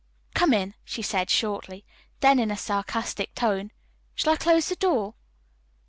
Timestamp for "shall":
4.15-4.33